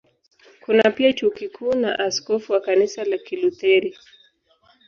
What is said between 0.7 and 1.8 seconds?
pia Chuo Kikuu